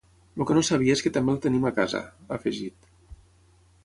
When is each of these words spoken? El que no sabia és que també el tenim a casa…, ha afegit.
El 0.37 0.43
que 0.51 0.53
no 0.57 0.61
sabia 0.69 0.95
és 0.99 1.03
que 1.07 1.11
també 1.17 1.31
el 1.33 1.37
tenim 1.43 1.67
a 1.71 1.71
casa…, 1.79 2.01
ha 2.31 2.39
afegit. 2.39 2.91